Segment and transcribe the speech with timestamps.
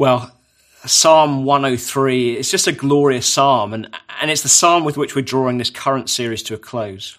[0.00, 0.32] Well,
[0.86, 5.20] Psalm 103 is just a glorious psalm, and, and it's the psalm with which we're
[5.20, 7.18] drawing this current series to a close.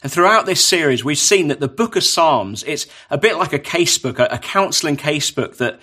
[0.00, 3.52] And throughout this series, we've seen that the book of Psalms, it's a bit like
[3.52, 5.80] a casebook, a, a counseling casebook that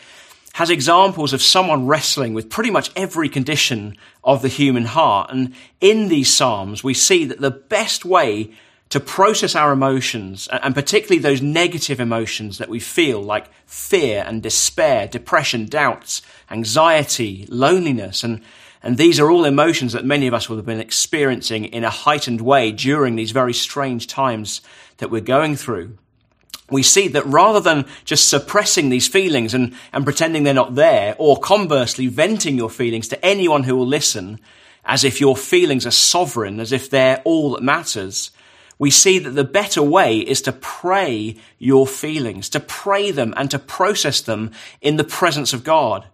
[0.53, 5.29] has examples of someone wrestling with pretty much every condition of the human heart.
[5.29, 8.53] And in these Psalms, we see that the best way
[8.89, 14.41] to process our emotions, and particularly those negative emotions that we feel, like fear and
[14.41, 18.41] despair, depression, doubts, anxiety, loneliness, and,
[18.81, 21.89] and these are all emotions that many of us will have been experiencing in a
[21.89, 24.61] heightened way during these very strange times
[24.97, 25.97] that we're going through.
[26.69, 31.15] We see that rather than just suppressing these feelings and, and pretending they're not there,
[31.17, 34.39] or conversely venting your feelings to anyone who will listen,
[34.85, 38.31] as if your feelings are sovereign, as if they're all that matters,
[38.79, 43.49] we see that the better way is to pray your feelings, to pray them and
[43.51, 46.05] to process them in the presence of God.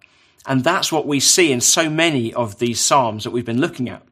[0.46, 3.90] And that's what we see in so many of these Psalms that we've been looking
[3.90, 4.04] at.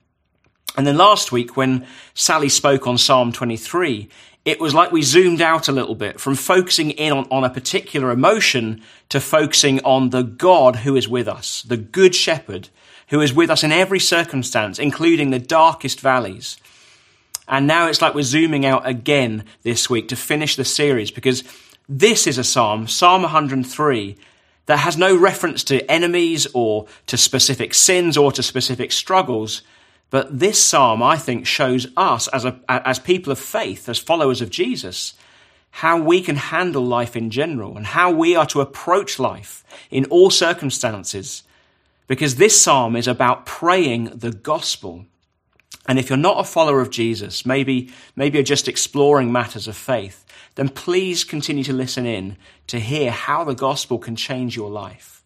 [0.77, 4.09] And then last week, when Sally spoke on Psalm 23,
[4.43, 7.49] it was like we zoomed out a little bit from focusing in on, on a
[7.49, 12.69] particular emotion to focusing on the God who is with us, the good shepherd
[13.09, 16.57] who is with us in every circumstance, including the darkest valleys.
[17.51, 21.43] And now it's like we're zooming out again this week to finish the series because
[21.89, 24.17] this is a psalm, Psalm 103,
[24.67, 29.63] that has no reference to enemies or to specific sins or to specific struggles.
[30.09, 34.39] But this psalm, I think, shows us as, a, as people of faith, as followers
[34.41, 35.13] of Jesus,
[35.71, 40.05] how we can handle life in general and how we are to approach life in
[40.05, 41.43] all circumstances.
[42.07, 45.05] Because this psalm is about praying the gospel.
[45.87, 49.75] And if you're not a follower of Jesus, maybe, maybe you're just exploring matters of
[49.75, 52.37] faith, then please continue to listen in
[52.67, 55.23] to hear how the gospel can change your life.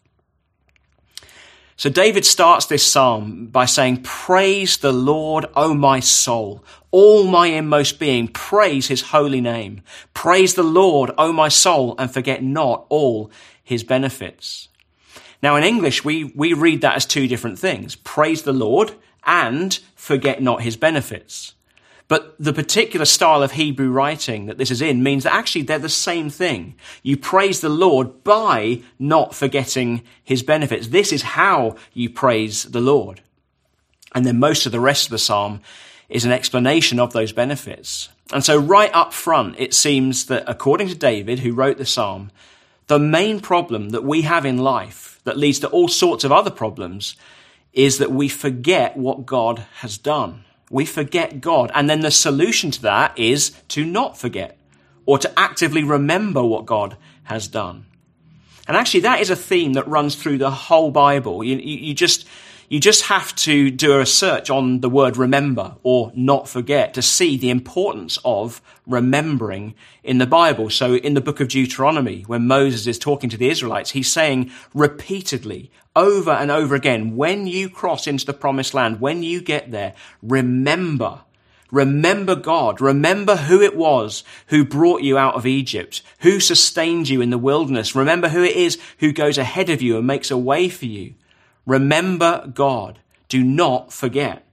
[1.78, 6.64] So David starts this psalm by saying, Praise the Lord, O my soul.
[6.90, 9.82] All my inmost being, praise his holy name.
[10.14, 13.30] Praise the Lord, O my soul, and forget not all
[13.62, 14.68] his benefits.
[15.42, 17.94] Now in English, we, we read that as two different things.
[17.94, 18.92] Praise the Lord
[19.26, 21.54] and forget not his benefits.
[22.08, 25.78] But the particular style of Hebrew writing that this is in means that actually they're
[25.78, 26.76] the same thing.
[27.02, 30.88] You praise the Lord by not forgetting his benefits.
[30.88, 33.22] This is how you praise the Lord.
[34.14, 35.60] And then most of the rest of the psalm
[36.08, 38.08] is an explanation of those benefits.
[38.32, 42.30] And so right up front, it seems that according to David, who wrote the psalm,
[42.86, 46.50] the main problem that we have in life that leads to all sorts of other
[46.50, 47.16] problems
[47.76, 50.44] is that we forget what God has done.
[50.70, 51.70] We forget God.
[51.74, 54.58] And then the solution to that is to not forget
[55.04, 57.84] or to actively remember what God has done.
[58.66, 61.44] And actually, that is a theme that runs through the whole Bible.
[61.44, 62.26] You, you, you just,
[62.68, 67.02] you just have to do a search on the word remember or not forget to
[67.02, 70.70] see the importance of remembering in the Bible.
[70.70, 74.50] So in the book of Deuteronomy, when Moses is talking to the Israelites, he's saying
[74.74, 79.70] repeatedly over and over again, when you cross into the promised land, when you get
[79.70, 81.20] there, remember
[81.72, 82.80] Remember God.
[82.80, 87.38] Remember who it was who brought you out of Egypt, who sustained you in the
[87.38, 87.94] wilderness.
[87.94, 91.14] Remember who it is who goes ahead of you and makes a way for you.
[91.66, 93.00] Remember God.
[93.28, 94.46] Do not forget.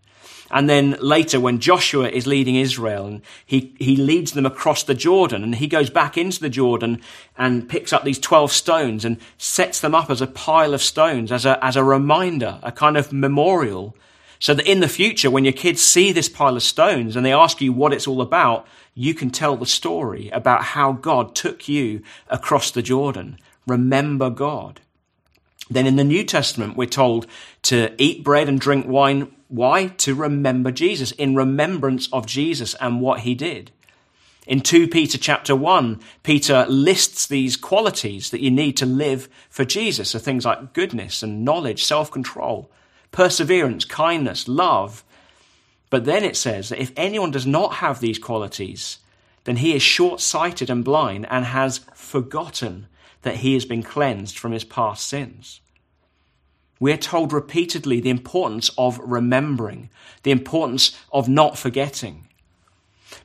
[0.53, 4.93] And then later, when Joshua is leading Israel and he, he leads them across the
[4.93, 7.01] Jordan and he goes back into the Jordan
[7.35, 11.31] and picks up these 12 stones and sets them up as a pile of stones,
[11.31, 13.95] as a, as a reminder, a kind of memorial.
[14.37, 17.33] So that in the future, when your kids see this pile of stones and they
[17.33, 21.67] ask you what it's all about, you can tell the story about how God took
[21.67, 23.39] you across the Jordan.
[23.65, 24.81] Remember God.
[25.73, 27.25] Then in the New Testament, we're told
[27.63, 29.33] to eat bread and drink wine.
[29.47, 29.87] Why?
[29.87, 33.71] To remember Jesus, in remembrance of Jesus and what he did.
[34.45, 39.65] In 2 Peter chapter 1, Peter lists these qualities that you need to live for
[39.65, 40.11] Jesus.
[40.11, 42.69] So things like goodness and knowledge, self-control,
[43.11, 45.03] perseverance, kindness, love.
[45.89, 48.99] But then it says that if anyone does not have these qualities,
[49.45, 52.87] then he is short-sighted and blind and has forgotten
[53.23, 55.61] that he has been cleansed from his past sins.
[56.83, 59.89] We're told repeatedly the importance of remembering,
[60.23, 62.27] the importance of not forgetting.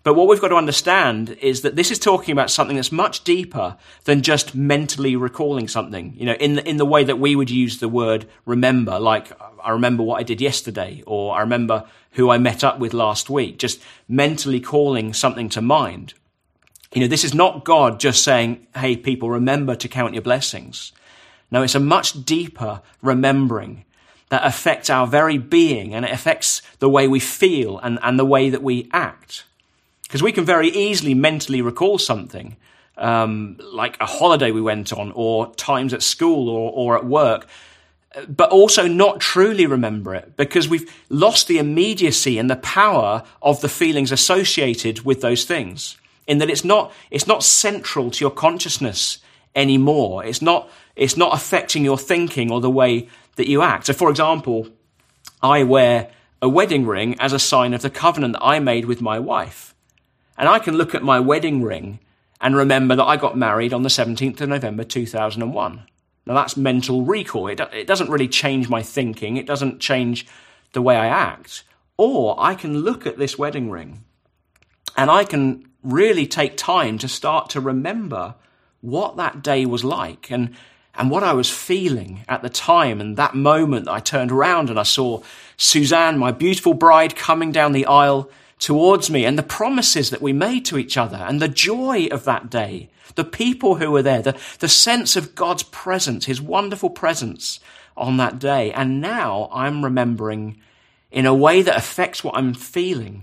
[0.04, 3.24] But what we've got to understand is that this is talking about something that's much
[3.24, 6.14] deeper than just mentally recalling something.
[6.16, 9.32] You know, in the, in the way that we would use the word remember, like
[9.60, 13.28] I remember what I did yesterday, or I remember who I met up with last
[13.28, 16.14] week, just mentally calling something to mind.
[16.94, 20.92] You know, this is not God just saying, hey, people, remember to count your blessings.
[21.50, 23.84] No, it's a much deeper remembering
[24.28, 28.24] that affects our very being and it affects the way we feel and, and the
[28.24, 29.44] way that we act.
[30.02, 32.56] Because we can very easily mentally recall something,
[32.96, 37.46] um, like a holiday we went on, or times at school or, or at work,
[38.26, 43.60] but also not truly remember it because we've lost the immediacy and the power of
[43.60, 45.96] the feelings associated with those things.
[46.26, 49.18] In that it's not, it's not central to your consciousness
[49.54, 50.24] anymore.
[50.24, 53.86] It's not, it's not affecting your thinking or the way that you act.
[53.86, 54.68] So, for example,
[55.40, 56.10] I wear
[56.42, 59.74] a wedding ring as a sign of the covenant that I made with my wife.
[60.36, 62.00] And I can look at my wedding ring
[62.40, 65.82] and remember that I got married on the 17th of November 2001.
[66.26, 67.46] Now that's mental recall.
[67.46, 69.36] It, it doesn't really change my thinking.
[69.36, 70.26] It doesn't change
[70.72, 71.62] the way I act.
[71.96, 74.04] Or I can look at this wedding ring
[74.96, 78.34] and I can really take time to start to remember
[78.80, 80.54] what that day was like and,
[80.98, 84.80] and what I was feeling at the time and that moment I turned around and
[84.80, 85.22] I saw
[85.56, 88.28] Suzanne, my beautiful bride, coming down the aisle
[88.58, 92.24] towards me and the promises that we made to each other and the joy of
[92.24, 96.90] that day, the people who were there, the, the sense of God's presence, his wonderful
[96.90, 97.60] presence
[97.96, 98.72] on that day.
[98.72, 100.60] And now I'm remembering
[101.12, 103.22] in a way that affects what I'm feeling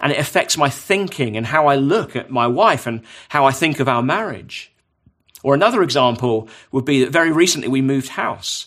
[0.00, 3.52] and it affects my thinking and how I look at my wife and how I
[3.52, 4.72] think of our marriage.
[5.42, 8.66] Or another example would be that very recently we moved house.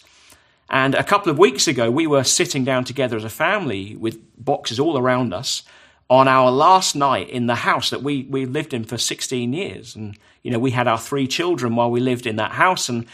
[0.69, 4.19] And a couple of weeks ago, we were sitting down together as a family with
[4.43, 5.63] boxes all around us
[6.09, 9.95] on our last night in the house that we, we lived in for 16 years.
[9.95, 12.89] And, you know, we had our three children while we lived in that house.
[12.89, 13.05] And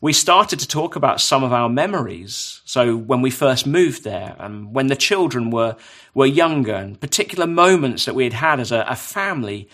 [0.00, 2.60] we started to talk about some of our memories.
[2.64, 5.76] So when we first moved there and when the children were,
[6.14, 9.68] were younger and particular moments that we had had as a, a family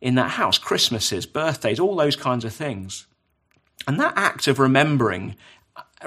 [0.00, 3.06] in that house, Christmases, birthdays, all those kinds of things.
[3.86, 5.36] And that act of remembering,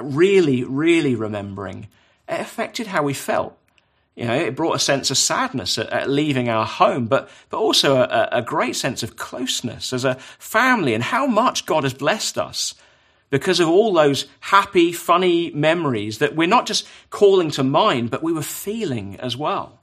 [0.00, 1.88] really, really remembering,
[2.28, 3.58] it affected how we felt.
[4.16, 7.58] You know, it brought a sense of sadness at, at leaving our home, but, but
[7.58, 11.94] also a, a great sense of closeness as a family and how much God has
[11.94, 12.74] blessed us
[13.30, 18.22] because of all those happy, funny memories that we're not just calling to mind, but
[18.22, 19.80] we were feeling as well.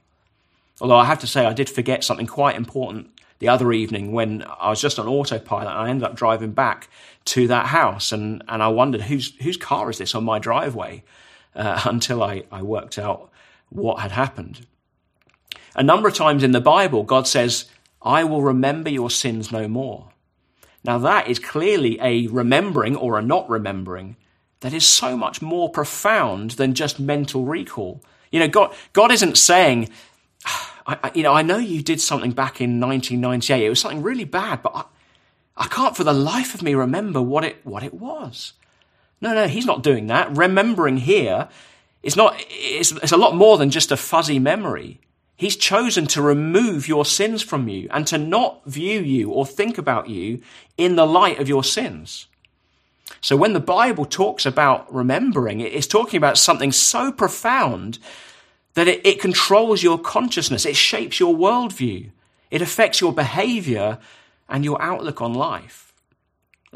[0.81, 4.43] Although I have to say, I did forget something quite important the other evening when
[4.59, 6.89] I was just on autopilot and I ended up driving back
[7.25, 11.03] to that house and, and I wondered whose, whose car is this on my driveway
[11.55, 13.31] uh, until I, I worked out
[13.69, 14.65] what had happened.
[15.75, 17.65] A number of times in the Bible, God says,
[18.01, 20.09] I will remember your sins no more.
[20.83, 24.17] Now, that is clearly a remembering or a not remembering
[24.61, 28.01] that is so much more profound than just mental recall.
[28.31, 29.89] You know, God, God isn't saying,
[30.85, 33.65] I, I, you know, I know you did something back in 1998.
[33.65, 34.83] It was something really bad, but I,
[35.57, 38.53] I can't for the life of me remember what it, what it was.
[39.19, 40.35] No, no, he's not doing that.
[40.35, 41.47] Remembering here
[42.01, 44.99] is not, it's, it's a lot more than just a fuzzy memory.
[45.35, 49.77] He's chosen to remove your sins from you and to not view you or think
[49.77, 50.41] about you
[50.77, 52.27] in the light of your sins.
[53.21, 57.99] So when the Bible talks about remembering, it's talking about something so profound
[58.73, 60.65] that it, it controls your consciousness.
[60.65, 62.11] It shapes your worldview.
[62.49, 63.97] It affects your behavior
[64.49, 65.93] and your outlook on life.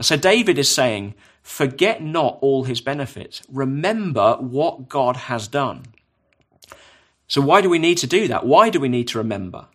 [0.02, 3.42] So David is saying, forget not all his benefits.
[3.50, 5.84] Remember what God has done.
[7.28, 8.46] So, why do we need to do that?
[8.46, 9.66] Why do we need to remember?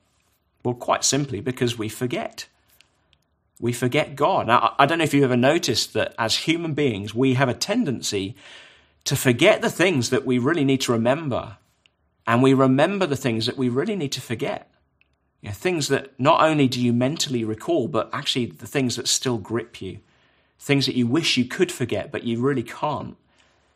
[0.64, 2.46] Well, quite simply because we forget.
[3.60, 4.46] We forget God.
[4.46, 7.54] Now, I don't know if you've ever noticed that as human beings, we have a
[7.54, 8.36] tendency
[9.04, 11.56] to forget the things that we really need to remember.
[12.30, 14.70] And we remember the things that we really need to forget.
[15.40, 19.08] You know, things that not only do you mentally recall, but actually the things that
[19.08, 19.98] still grip you.
[20.56, 23.16] Things that you wish you could forget, but you really can't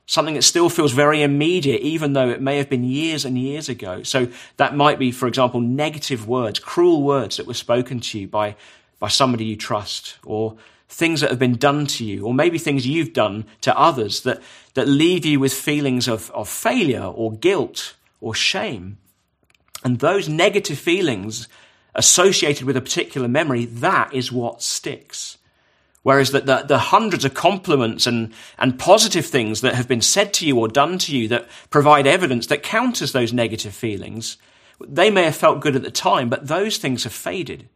[0.06, 3.68] something that still feels very immediate, even though it may have been years and years
[3.68, 4.02] ago.
[4.02, 8.28] So that might be, for example, negative words, cruel words that were spoken to you
[8.28, 8.54] by,
[9.00, 10.56] by somebody you trust, or
[10.90, 14.42] things that have been done to you, or maybe things you've done to others that,
[14.74, 18.96] that leave you with feelings of, of failure or guilt or shame.
[19.84, 21.46] And those negative feelings
[21.94, 25.36] associated with a particular memory, that is what sticks.
[26.02, 30.32] Whereas the, the, the, hundreds of compliments and, and positive things that have been said
[30.34, 34.38] to you or done to you that provide evidence that counters those negative feelings,
[34.80, 37.68] they may have felt good at the time, but those things have faded.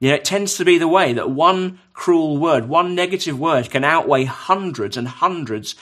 [0.00, 3.70] You know, it tends to be the way that one cruel word, one negative word
[3.70, 5.74] can outweigh hundreds and hundreds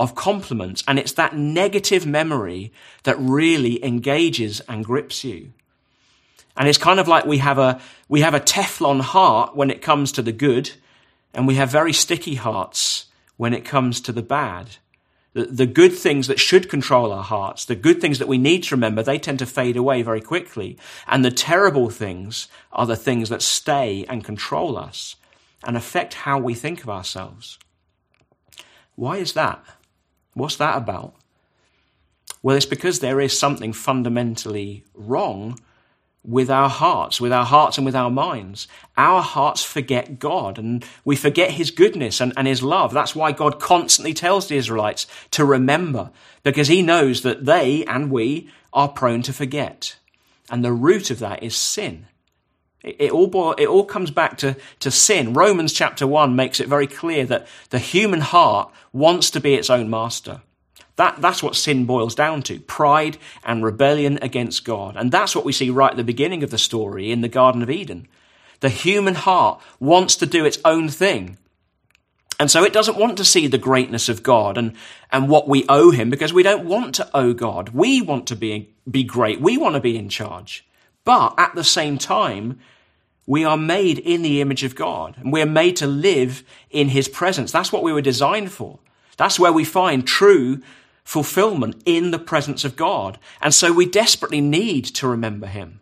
[0.00, 0.82] of compliments.
[0.88, 5.52] And it's that negative memory that really engages and grips you.
[6.56, 9.82] And it's kind of like we have a, we have a Teflon heart when it
[9.82, 10.72] comes to the good,
[11.34, 14.76] and we have very sticky hearts when it comes to the bad.
[15.34, 18.64] The, the good things that should control our hearts, the good things that we need
[18.64, 20.78] to remember, they tend to fade away very quickly.
[21.06, 25.16] And the terrible things are the things that stay and control us
[25.62, 27.58] and affect how we think of ourselves.
[28.96, 29.62] Why is that?
[30.34, 31.14] What's that about?
[32.42, 35.58] Well, it's because there is something fundamentally wrong
[36.22, 38.68] with our hearts, with our hearts and with our minds.
[38.96, 42.92] Our hearts forget God and we forget His goodness and, and, His love.
[42.92, 46.10] That's why God constantly tells the Israelites to remember
[46.42, 49.96] because He knows that they and we are prone to forget.
[50.50, 52.06] And the root of that is sin.
[52.82, 55.34] It, all, boil, it all comes back to, to sin.
[55.34, 59.68] Romans chapter 1 makes it very clear that the human heart wants to be its
[59.68, 60.40] own master.
[60.96, 64.96] That, that's what sin boils down to pride and rebellion against God.
[64.96, 67.62] And that's what we see right at the beginning of the story in the Garden
[67.62, 68.08] of Eden.
[68.60, 71.38] The human heart wants to do its own thing.
[72.38, 74.74] And so it doesn't want to see the greatness of God and,
[75.12, 77.70] and what we owe him because we don't want to owe God.
[77.70, 79.40] We want to be, be great.
[79.40, 80.66] We want to be in charge.
[81.10, 82.60] But at the same time,
[83.26, 86.90] we are made in the image of God and we are made to live in
[86.90, 87.50] his presence.
[87.50, 88.78] That's what we were designed for.
[89.16, 90.62] That's where we find true
[91.02, 93.18] fulfillment in the presence of God.
[93.42, 95.80] And so we desperately need to remember him.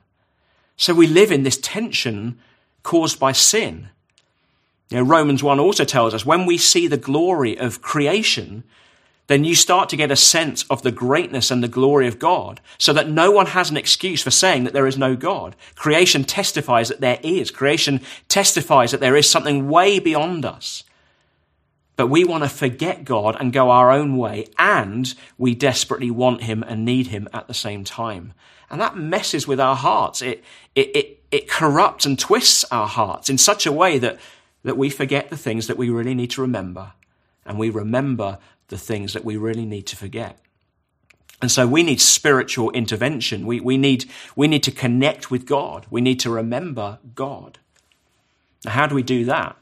[0.79, 2.39] So we live in this tension
[2.83, 3.91] caused by sin.
[4.89, 8.65] You know, Romans 1 also tells us when we see the glory of creation,
[9.29, 12.61] then you start to get a sense of the greatness and the glory of God,
[12.79, 15.55] so that no one has an excuse for saying that there is no God.
[15.75, 17.51] Creation testifies that there is.
[17.51, 20.83] Creation testifies that there is something way beyond us.
[21.97, 26.45] But we want to forget God and go our own way, and we desperately want
[26.45, 28.33] Him and need Him at the same time.
[28.71, 30.23] And that messes with our hearts.
[30.23, 30.43] It,
[30.75, 34.19] it, it, it corrupts and twists our hearts in such a way that,
[34.63, 36.93] that we forget the things that we really need to remember,
[37.45, 40.39] and we remember the things that we really need to forget.
[41.41, 43.47] And so we need spiritual intervention.
[43.47, 45.87] We, we, need, we need to connect with God.
[45.91, 47.59] We need to remember God.
[48.65, 49.57] Now, how do we do that?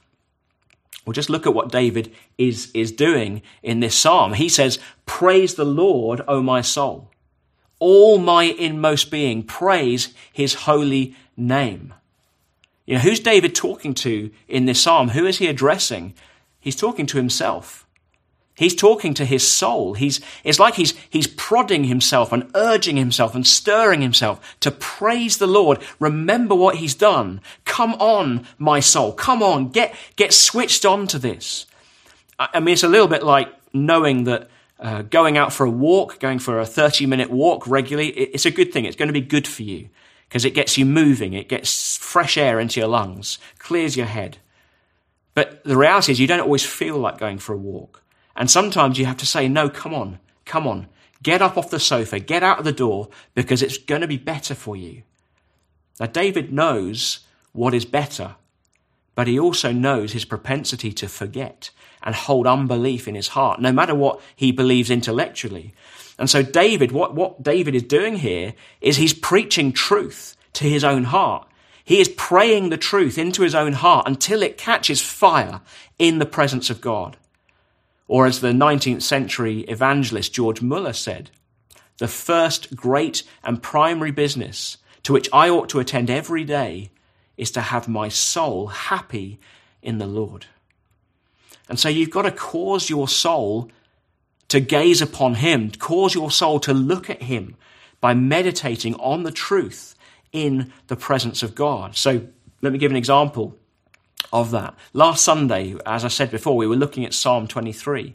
[1.05, 4.33] Well, just look at what David is, is doing in this psalm.
[4.33, 7.11] He says, Praise the Lord, O my soul.
[7.79, 11.95] All my inmost being, praise his holy name.
[12.87, 15.11] You know, who's David talking to in this psalm?
[15.11, 16.15] Who is he addressing?
[16.59, 17.86] He's talking to himself.
[18.57, 19.93] He's talking to his soul.
[19.95, 25.37] He's, it's like he's, he's prodding himself and urging himself and stirring himself to praise
[25.37, 25.79] the Lord.
[26.01, 27.43] Remember what he's done.
[27.67, 29.13] Come on, my soul.
[29.13, 29.69] Come on.
[29.69, 31.67] Get, get switched on to this.
[32.39, 34.49] I mean, it's a little bit like knowing that
[34.81, 38.51] uh, going out for a walk, going for a 30 minute walk regularly, it's a
[38.51, 38.87] good thing.
[38.87, 39.91] It's going to be good for you
[40.29, 41.35] because it gets you moving.
[41.35, 44.39] It gets fresh air into your lungs, clears your head.
[45.35, 48.03] But the reality is you don't always feel like going for a walk.
[48.37, 50.89] And sometimes you have to say, no, come on, come on,
[51.23, 54.19] get up off the sofa, get out of the door, because it's going to be
[54.19, 55.03] better for you.
[55.99, 57.21] Now, David knows
[57.53, 58.37] what is better,
[59.15, 61.71] but he also knows his propensity to forget
[62.03, 65.73] and hold unbelief in his heart, no matter what he believes intellectually.
[66.19, 70.85] And so, David, what, what David is doing here is he's preaching truth to his
[70.85, 71.49] own heart.
[71.85, 75.61] He is praying the truth into his own heart until it catches fire
[75.99, 77.17] in the presence of God.
[78.09, 81.31] Or as the 19th century evangelist George Muller said,
[81.99, 86.91] the first great and primary business to which I ought to attend every day
[87.37, 89.39] is to have my soul happy
[89.83, 90.47] in the Lord.
[91.69, 93.71] And so you've got to cause your soul
[94.49, 97.57] to gaze upon Him, cause your soul to look at Him
[98.01, 99.95] by meditating on the truth
[100.33, 101.97] in the presence of God.
[101.97, 102.27] So
[102.63, 103.57] let me give an example
[104.33, 104.75] of that.
[104.93, 108.15] Last Sunday, as I said before, we were looking at Psalm 23.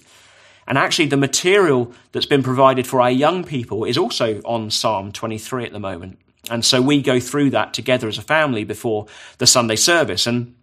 [0.68, 5.12] And actually, the material that's been provided for our young people is also on Psalm
[5.12, 6.20] 23 at the moment.
[6.50, 10.28] And so we go through that together as a family before the Sunday service.
[10.28, 10.56] And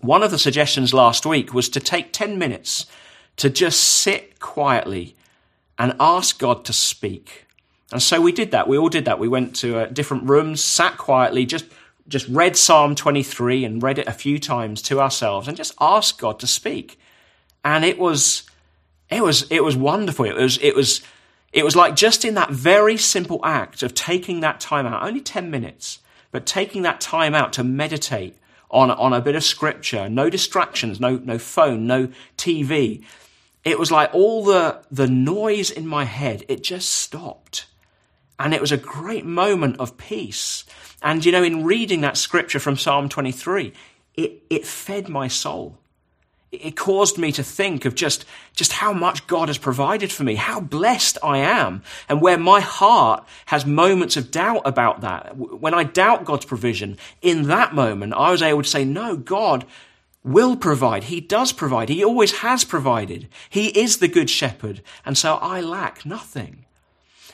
[0.00, 2.86] one of the suggestions last week was to take 10 minutes
[3.36, 5.16] to just sit quietly
[5.78, 7.46] and ask God to speak.
[7.92, 8.68] And so we did that.
[8.68, 9.18] We all did that.
[9.18, 11.64] We went to uh, different rooms, sat quietly, just
[12.10, 16.18] just read Psalm 23 and read it a few times to ourselves and just asked
[16.18, 16.98] God to speak.
[17.64, 18.42] And it was,
[19.08, 20.24] it was, it was wonderful.
[20.24, 21.02] It was, it was,
[21.52, 25.20] it was like just in that very simple act of taking that time out, only
[25.20, 26.00] 10 minutes,
[26.32, 28.36] but taking that time out to meditate
[28.70, 33.04] on, on a bit of scripture, no distractions, no, no phone, no TV.
[33.64, 37.66] It was like all the, the noise in my head, it just stopped.
[38.40, 40.64] And it was a great moment of peace.
[41.02, 43.74] And you know, in reading that scripture from Psalm 23,
[44.14, 45.78] it, it fed my soul.
[46.50, 48.24] it caused me to think of just,
[48.56, 52.60] just how much God has provided for me, how blessed I am, and where my
[52.60, 55.36] heart has moments of doubt about that.
[55.36, 59.66] When I doubt God's provision, in that moment, I was able to say, no, God
[60.24, 61.04] will provide.
[61.04, 61.90] He does provide.
[61.90, 63.28] He always has provided.
[63.50, 66.64] He is the good shepherd, and so I lack nothing.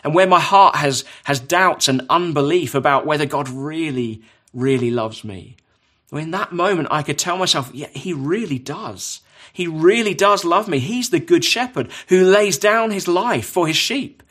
[0.07, 4.23] And where my heart has, has doubts and unbelief about whether God really,
[4.55, 5.57] really loves me,
[6.13, 9.21] in that moment, I could tell myself, yeah, he really does.
[9.53, 10.79] He really does love me.
[10.79, 14.23] He's the good shepherd who lays down his life for his sheep.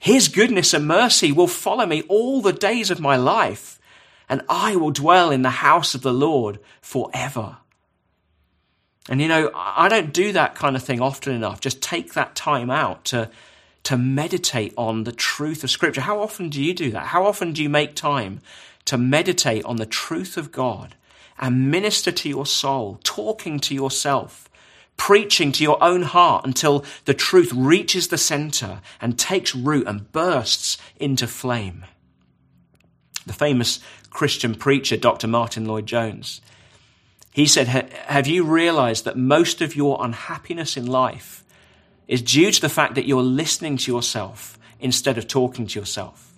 [0.00, 3.78] His goodness and mercy will follow me all the days of my life,
[4.28, 7.58] and I will dwell in the house of the Lord forever.
[9.08, 11.60] And you know, I don't do that kind of thing often enough.
[11.60, 13.30] Just take that time out to,
[13.84, 16.02] to meditate on the truth of Scripture.
[16.02, 17.06] How often do you do that?
[17.06, 18.40] How often do you make time
[18.84, 20.94] to meditate on the truth of God?
[21.40, 24.48] and minister to your soul, talking to yourself,
[24.96, 30.12] preaching to your own heart until the truth reaches the center and takes root and
[30.12, 31.84] bursts into flame.
[33.26, 35.26] The famous Christian preacher, Dr.
[35.26, 36.42] Martyn Lloyd-Jones,
[37.32, 41.39] he said, Have you realized that most of your unhappiness in life
[42.10, 46.36] is due to the fact that you're listening to yourself instead of talking to yourself?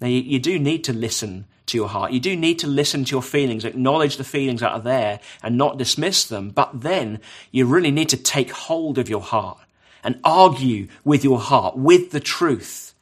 [0.00, 2.12] Now, you, you do need to listen to your heart.
[2.12, 5.58] You do need to listen to your feelings, acknowledge the feelings that are there and
[5.58, 6.48] not dismiss them.
[6.48, 7.20] But then
[7.50, 9.58] you really need to take hold of your heart
[10.02, 12.94] and argue with your heart, with the truth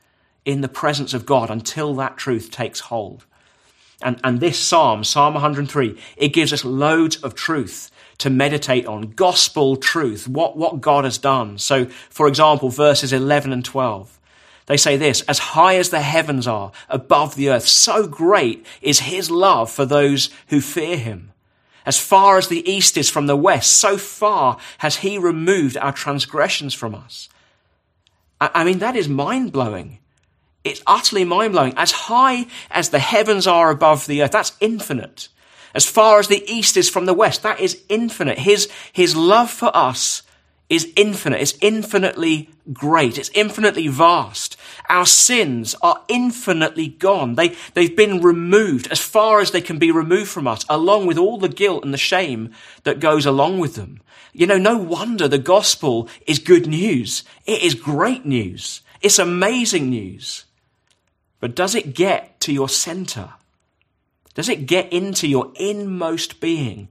[0.44, 3.24] in the presence of God until that truth takes hold.
[4.02, 9.12] And, and this psalm, Psalm 103, it gives us loads of truth to meditate on,
[9.12, 11.58] gospel truth, what, what God has done.
[11.58, 14.20] So, for example, verses 11 and 12.
[14.66, 19.00] They say this, as high as the heavens are above the earth, so great is
[19.00, 21.32] his love for those who fear him.
[21.84, 25.92] As far as the east is from the west, so far has he removed our
[25.92, 27.28] transgressions from us.
[28.40, 29.98] I mean, that is mind blowing.
[30.64, 31.74] It's utterly mind blowing.
[31.76, 35.28] As high as the heavens are above the earth, that's infinite.
[35.74, 38.38] As far as the east is from the west, that is infinite.
[38.38, 40.22] His, his love for us
[40.70, 41.40] is infinite.
[41.40, 43.18] It's infinitely great.
[43.18, 44.56] It's infinitely vast.
[44.88, 47.34] Our sins are infinitely gone.
[47.34, 51.18] They, they've been removed as far as they can be removed from us, along with
[51.18, 52.52] all the guilt and the shame
[52.84, 54.00] that goes along with them.
[54.32, 57.24] You know, no wonder the gospel is good news.
[57.46, 58.80] It is great news.
[59.00, 60.44] It's amazing news.
[61.40, 63.34] But does it get to your center?
[64.34, 66.88] Does it get into your inmost being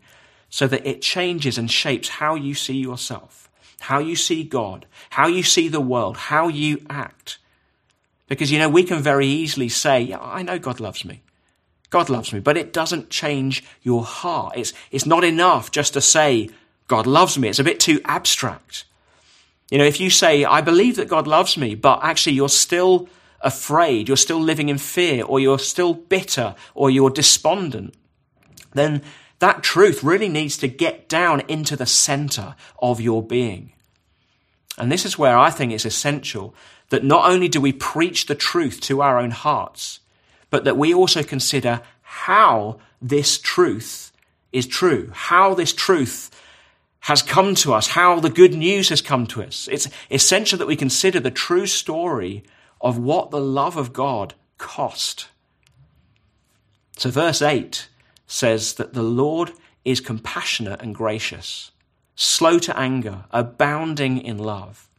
[0.49, 3.43] so that it changes and shapes how you see yourself?
[3.83, 7.37] how you see God, how you see the world, how you act.
[8.27, 11.21] Because, you know, we can very easily say, yeah, I know God loves me.
[11.89, 14.53] God loves me, but it doesn't change your heart.
[14.55, 16.49] It's, it's not enough just to say,
[16.87, 17.49] God loves me.
[17.49, 18.85] It's a bit too abstract.
[19.69, 23.09] You know, if you say, I believe that God loves me, but actually you're still
[23.43, 27.93] afraid, you're still living in fear, or you're still bitter, or you're despondent,
[28.73, 29.01] then
[29.39, 33.73] that truth really needs to get down into the center of your being.
[34.77, 36.55] And this is where I think it's essential
[36.89, 39.99] that not only do we preach the truth to our own hearts,
[40.49, 44.11] but that we also consider how this truth
[44.51, 46.29] is true, how this truth
[47.01, 49.67] has come to us, how the good news has come to us.
[49.71, 52.43] It's essential that we consider the true story
[52.83, 55.29] of what the love of God cost.
[56.97, 57.87] So, verse 8
[58.27, 59.53] says that the Lord
[59.85, 61.71] is compassionate and gracious,
[62.15, 64.89] slow to anger, abounding in love.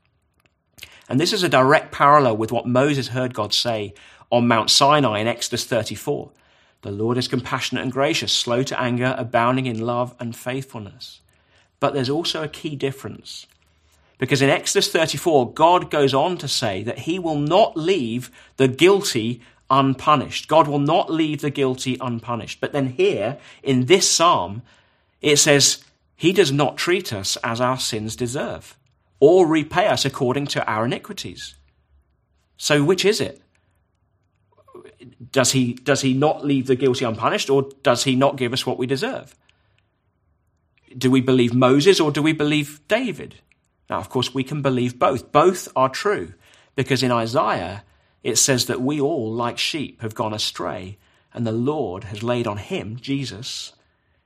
[1.09, 3.95] And this is a direct parallel with what Moses heard God say
[4.31, 6.31] on Mount Sinai in Exodus 34.
[6.83, 11.21] The Lord is compassionate and gracious, slow to anger, abounding in love and faithfulness.
[11.81, 13.47] But there's also a key difference.
[14.25, 18.69] Because in Exodus 34, God goes on to say that he will not leave the
[18.69, 20.49] guilty unpunished.
[20.49, 22.59] God will not leave the guilty unpunished.
[22.59, 24.63] But then here, in this psalm,
[25.21, 25.85] it says,
[26.17, 28.79] He does not treat us as our sins deserve,
[29.21, 31.57] or repay us according to our iniquities.
[32.57, 33.43] So which is it?
[35.33, 38.65] Does he, does he not leave the guilty unpunished, or does he not give us
[38.65, 39.37] what we deserve?
[40.97, 43.35] Do we believe Moses or do we believe David?
[43.91, 45.31] Now, of course, we can believe both.
[45.31, 46.35] Both are true,
[46.75, 47.85] because in Isaiah,
[48.23, 50.99] it says that we all, like sheep, have gone astray,
[51.33, 53.73] and the Lord has laid on him, Jesus,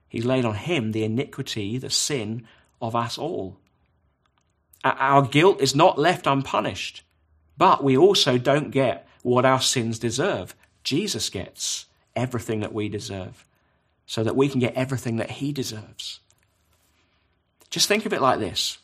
[0.09, 2.47] he's laid on him the iniquity, the sin
[2.81, 3.57] of us all.
[4.85, 7.03] Our guilt is not left unpunished,
[7.57, 10.55] but we also don't get what our sins deserve.
[10.85, 13.45] Jesus gets everything that we deserve,
[14.07, 16.21] so that we can get everything that he deserves.
[17.71, 18.79] Just think of it like this.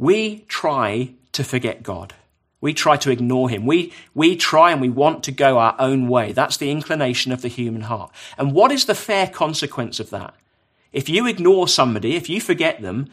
[0.00, 2.14] We try to forget God.
[2.62, 3.66] We try to ignore him.
[3.66, 6.32] We, we try and we want to go our own way.
[6.32, 8.10] That's the inclination of the human heart.
[8.38, 10.32] And what is the fair consequence of that?
[10.90, 13.10] If you ignore somebody, if you forget them,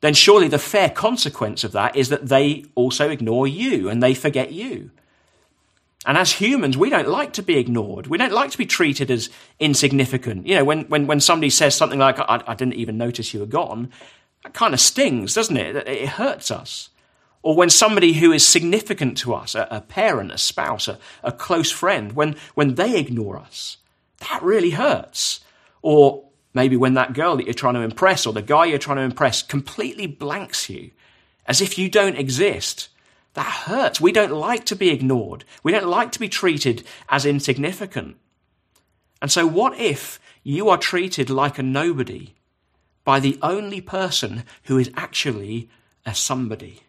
[0.00, 4.14] then surely the fair consequence of that is that they also ignore you and they
[4.14, 4.92] forget you.
[6.06, 8.06] And as humans, we don't like to be ignored.
[8.06, 10.46] We don't like to be treated as insignificant.
[10.46, 13.40] You know, when, when, when somebody says something like, I, I didn't even notice you
[13.40, 13.90] were gone,
[14.42, 15.76] that kind of stings, doesn't it?
[15.88, 16.90] It hurts us.
[17.42, 21.32] Or when somebody who is significant to us, a, a parent, a spouse, a, a
[21.32, 23.78] close friend, when, when they ignore us,
[24.28, 25.40] that really hurts.
[25.82, 28.96] Or maybe when that girl that you're trying to impress or the guy you're trying
[28.96, 30.90] to impress completely blanks you
[31.46, 32.88] as if you don't exist.
[33.34, 34.00] That hurts.
[34.00, 35.44] We don't like to be ignored.
[35.62, 38.16] We don't like to be treated as insignificant.
[39.22, 42.34] And so, what if you are treated like a nobody
[43.08, 45.70] by the only person who is actually
[46.04, 46.82] a somebody?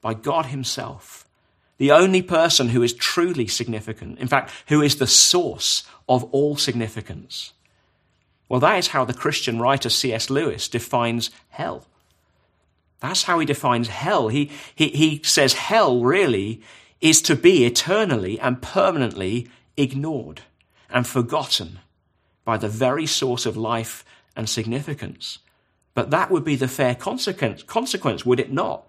[0.00, 1.26] by God Himself,
[1.78, 6.56] the only person who is truly significant, in fact, who is the source of all
[6.56, 7.52] significance.
[8.48, 10.28] Well, that is how the Christian writer C.S.
[10.28, 11.86] Lewis defines hell.
[13.00, 14.28] That's how he defines hell.
[14.28, 16.60] He, he, he says hell really
[17.00, 20.42] is to be eternally and permanently ignored
[20.90, 21.78] and forgotten
[22.44, 24.04] by the very source of life
[24.36, 25.38] and significance.
[26.00, 28.86] But that would be the fair consequence, consequence would it not?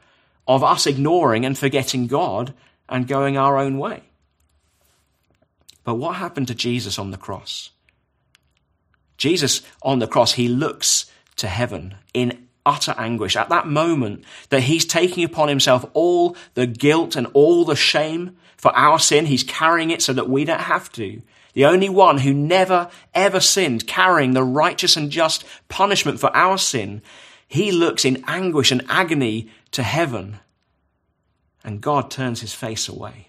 [0.47, 2.54] of us ignoring and forgetting God
[2.89, 4.04] and going our own way.
[5.84, 7.71] But what happened to Jesus on the cross?
[9.17, 14.63] Jesus on the cross, he looks to heaven in utter anguish at that moment that
[14.63, 19.26] he's taking upon himself all the guilt and all the shame for our sin.
[19.26, 21.21] He's carrying it so that we don't have to.
[21.53, 26.57] The only one who never ever sinned, carrying the righteous and just punishment for our
[26.57, 27.01] sin.
[27.47, 30.39] He looks in anguish and agony to heaven,
[31.63, 33.27] and God turns his face away.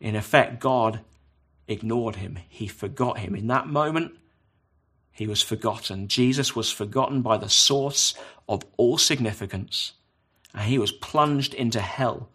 [0.00, 1.00] In effect, God
[1.66, 2.38] ignored him.
[2.48, 3.34] He forgot him.
[3.34, 4.12] In that moment,
[5.12, 6.08] he was forgotten.
[6.08, 8.14] Jesus was forgotten by the source
[8.48, 9.92] of all significance,
[10.54, 12.28] and he was plunged into hell.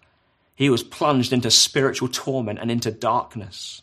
[0.55, 3.81] He was plunged into spiritual torment and into darkness.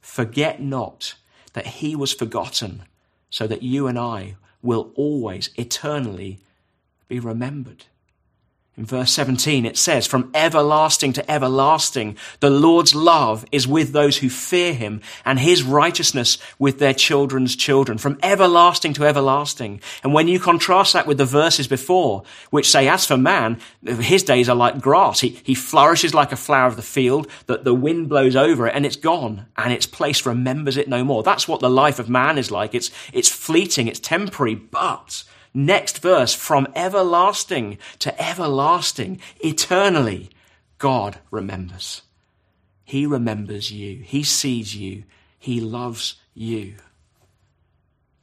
[0.00, 1.14] Forget not
[1.52, 2.84] that he was forgotten,
[3.30, 6.40] so that you and I will always, eternally
[7.06, 7.84] be remembered.
[8.78, 14.18] In verse 17, it says, From everlasting to everlasting, the Lord's love is with those
[14.18, 17.98] who fear him, and his righteousness with their children's children.
[17.98, 19.80] From everlasting to everlasting.
[20.04, 24.22] And when you contrast that with the verses before, which say, As for man, his
[24.22, 25.18] days are like grass.
[25.18, 28.76] He, he flourishes like a flower of the field, that the wind blows over it,
[28.76, 31.24] and it's gone, and its place remembers it no more.
[31.24, 32.76] That's what the life of man is like.
[32.76, 35.24] It's, it's fleeting, it's temporary, but
[35.58, 40.30] Next verse, from everlasting to everlasting, eternally,
[40.78, 42.02] God remembers.
[42.84, 44.04] He remembers you.
[44.04, 45.02] He sees you.
[45.36, 46.76] He loves you.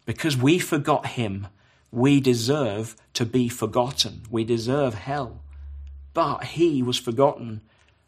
[0.06, 1.48] Because we forgot him,
[1.92, 4.22] we deserve to be forgotten.
[4.30, 5.42] We deserve hell.
[6.14, 7.60] But he was forgotten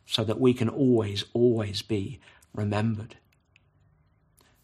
[0.05, 2.21] so that we can always, always be
[2.53, 3.17] remembered.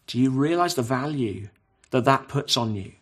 [0.06, 1.50] Do you realize the value
[1.90, 2.92] that that puts on you?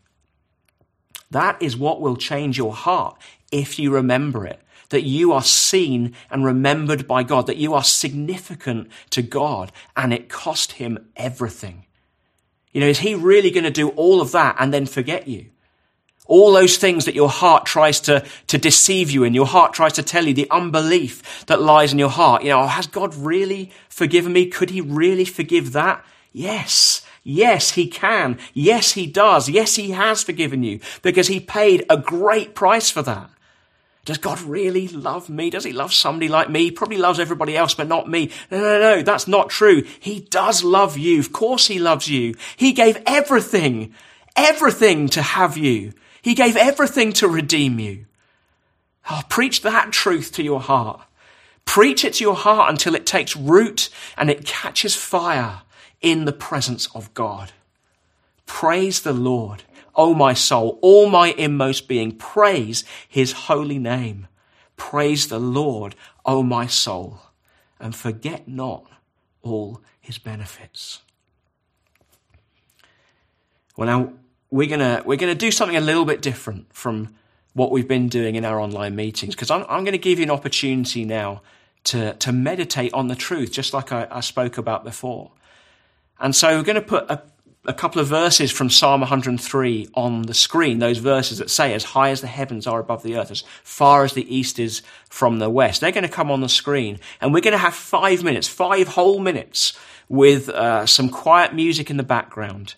[1.32, 4.60] That is what will change your heart if you remember it.
[4.90, 10.12] That you are seen and remembered by God, that you are significant to God, and
[10.12, 11.86] it cost him everything.
[12.72, 15.46] You know, is he really going to do all of that and then forget you?
[16.26, 19.94] All those things that your heart tries to, to deceive you in, your heart tries
[19.94, 22.42] to tell you, the unbelief that lies in your heart.
[22.42, 24.46] You know, oh, has God really forgiven me?
[24.46, 26.04] Could he really forgive that?
[26.32, 27.01] Yes.
[27.22, 28.38] Yes, he can.
[28.52, 29.48] Yes, he does.
[29.48, 33.30] Yes, he has forgiven you because he paid a great price for that.
[34.04, 35.48] Does God really love me?
[35.48, 36.64] Does he love somebody like me?
[36.64, 38.32] He probably loves everybody else, but not me.
[38.50, 39.84] No, no, no, that's not true.
[40.00, 41.20] He does love you.
[41.20, 42.34] Of course he loves you.
[42.56, 43.94] He gave everything,
[44.34, 45.92] everything to have you.
[46.20, 48.06] He gave everything to redeem you.
[49.08, 51.00] Oh, preach that truth to your heart.
[51.64, 55.62] Preach it to your heart until it takes root and it catches fire
[56.02, 57.52] in the presence of God.
[58.46, 59.62] Praise the Lord,
[59.94, 64.26] O my soul, all my inmost being, praise his holy name.
[64.76, 67.20] Praise the Lord, O my soul,
[67.80, 68.84] and forget not
[69.42, 71.00] all his benefits.
[73.76, 74.12] Well, now
[74.50, 77.14] we're gonna we're gonna do something a little bit different from
[77.54, 80.24] what we've been doing in our online meetings because I'm, I'm going to give you
[80.24, 81.42] an opportunity now
[81.84, 85.32] to to meditate on the truth, just like I, I spoke about before.
[86.20, 87.22] And so we're going to put a,
[87.64, 91.84] a couple of verses from Psalm 103 on the screen, those verses that say, as
[91.84, 95.38] high as the heavens are above the earth, as far as the east is from
[95.38, 95.80] the west.
[95.80, 98.88] They're going to come on the screen and we're going to have five minutes, five
[98.88, 102.74] whole minutes with uh, some quiet music in the background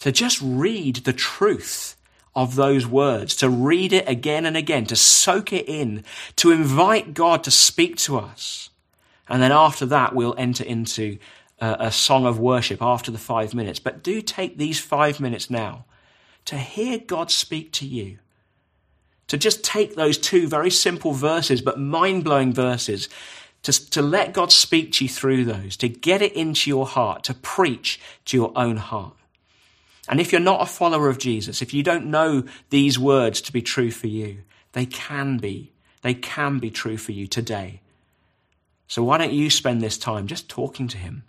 [0.00, 1.96] to just read the truth
[2.34, 6.04] of those words, to read it again and again, to soak it in,
[6.36, 8.70] to invite God to speak to us.
[9.28, 11.18] And then after that, we'll enter into
[11.60, 13.78] a, song of worship after the five minutes.
[13.78, 15.84] But do take these five minutes now
[16.44, 18.18] to hear God speak to you.
[19.28, 23.08] To just take those two very simple verses, but mind blowing verses,
[23.64, 27.24] to, to let God speak to you through those, to get it into your heart,
[27.24, 29.14] to preach to your own heart.
[30.08, 33.52] And if you're not a follower of Jesus, if you don't know these words to
[33.52, 34.38] be true for you,
[34.72, 35.72] they can be.
[36.02, 37.80] They can be true for you today.
[38.86, 41.24] So why don't you spend this time just talking to him,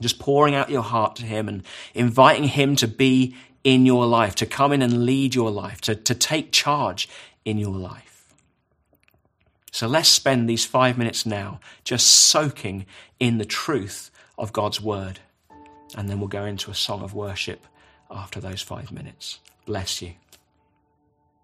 [0.00, 1.62] just pouring out your heart to him and
[1.94, 5.94] inviting him to be in your life, to come in and lead your life, to,
[5.94, 7.08] to take charge
[7.44, 8.10] in your life.
[9.72, 12.86] So let's spend these five minutes now just soaking
[13.18, 15.20] in the truth of God's word.
[15.96, 17.66] And then we'll go into a song of worship
[18.10, 19.38] after those five minutes.
[19.66, 20.14] Bless you.